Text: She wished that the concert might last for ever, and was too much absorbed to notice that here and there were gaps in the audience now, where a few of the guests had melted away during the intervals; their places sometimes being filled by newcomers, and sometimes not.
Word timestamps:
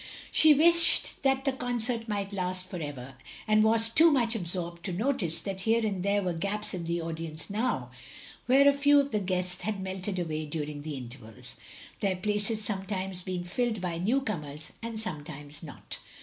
She 0.31 0.55
wished 0.55 1.21
that 1.21 1.45
the 1.45 1.51
concert 1.51 2.07
might 2.07 2.33
last 2.33 2.67
for 2.67 2.79
ever, 2.81 3.13
and 3.47 3.63
was 3.63 3.87
too 3.87 4.09
much 4.09 4.33
absorbed 4.35 4.83
to 4.85 4.91
notice 4.91 5.37
that 5.41 5.61
here 5.61 5.85
and 5.85 6.01
there 6.01 6.23
were 6.23 6.33
gaps 6.33 6.73
in 6.73 6.85
the 6.85 6.99
audience 6.99 7.51
now, 7.51 7.91
where 8.47 8.67
a 8.67 8.73
few 8.73 8.99
of 8.99 9.11
the 9.11 9.19
guests 9.19 9.61
had 9.61 9.79
melted 9.79 10.17
away 10.17 10.47
during 10.47 10.81
the 10.81 10.95
intervals; 10.97 11.55
their 11.99 12.15
places 12.15 12.63
sometimes 12.65 13.21
being 13.21 13.43
filled 13.43 13.79
by 13.79 13.99
newcomers, 13.99 14.71
and 14.81 14.99
sometimes 14.99 15.61
not. 15.61 15.99